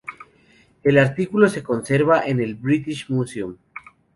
[0.81, 3.55] El artículo se conserva en el British Museum.